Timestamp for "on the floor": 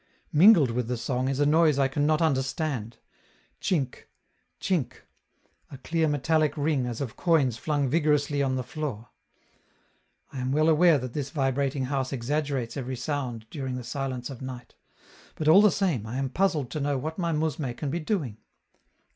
8.41-9.09